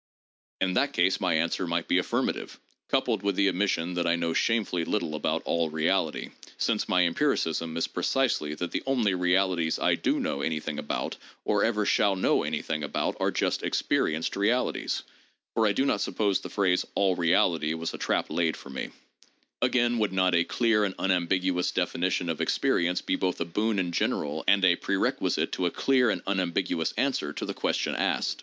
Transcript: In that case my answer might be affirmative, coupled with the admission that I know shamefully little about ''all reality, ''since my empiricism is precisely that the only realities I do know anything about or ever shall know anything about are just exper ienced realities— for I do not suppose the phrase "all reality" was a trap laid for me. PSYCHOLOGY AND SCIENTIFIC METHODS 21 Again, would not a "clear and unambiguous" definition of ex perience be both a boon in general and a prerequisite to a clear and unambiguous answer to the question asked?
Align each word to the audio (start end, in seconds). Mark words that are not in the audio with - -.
In 0.61 0.73
that 0.73 0.93
case 0.93 1.21
my 1.21 1.35
answer 1.35 1.67
might 1.67 1.87
be 1.87 1.99
affirmative, 1.99 2.59
coupled 2.89 3.21
with 3.21 3.35
the 3.35 3.47
admission 3.47 3.93
that 3.93 4.07
I 4.07 4.15
know 4.15 4.33
shamefully 4.33 4.83
little 4.83 5.13
about 5.13 5.43
''all 5.45 5.69
reality, 5.69 6.31
''since 6.67 6.89
my 6.89 7.01
empiricism 7.03 7.77
is 7.77 7.85
precisely 7.87 8.55
that 8.55 8.71
the 8.71 8.81
only 8.87 9.13
realities 9.13 9.77
I 9.77 9.93
do 9.93 10.19
know 10.19 10.41
anything 10.41 10.79
about 10.79 11.17
or 11.45 11.63
ever 11.63 11.85
shall 11.85 12.15
know 12.15 12.41
anything 12.41 12.83
about 12.83 13.15
are 13.19 13.29
just 13.29 13.61
exper 13.61 14.09
ienced 14.11 14.35
realities— 14.35 15.03
for 15.53 15.67
I 15.67 15.71
do 15.71 15.85
not 15.85 16.01
suppose 16.01 16.39
the 16.39 16.49
phrase 16.49 16.83
"all 16.95 17.15
reality" 17.15 17.75
was 17.75 17.93
a 17.93 17.99
trap 17.99 18.31
laid 18.31 18.57
for 18.57 18.71
me. 18.71 18.87
PSYCHOLOGY 18.87 18.87
AND 19.61 19.71
SCIENTIFIC 19.71 19.71
METHODS 19.93 19.97
21 19.99 19.99
Again, 19.99 19.99
would 19.99 20.13
not 20.13 20.33
a 20.33 20.43
"clear 20.43 20.83
and 20.83 20.95
unambiguous" 20.97 21.71
definition 21.71 22.27
of 22.27 22.41
ex 22.41 22.57
perience 22.57 23.05
be 23.05 23.15
both 23.15 23.39
a 23.39 23.45
boon 23.45 23.77
in 23.77 23.91
general 23.91 24.43
and 24.47 24.65
a 24.65 24.75
prerequisite 24.77 25.51
to 25.51 25.67
a 25.67 25.69
clear 25.69 26.09
and 26.09 26.23
unambiguous 26.25 26.91
answer 26.97 27.31
to 27.31 27.45
the 27.45 27.53
question 27.53 27.93
asked? 27.95 28.39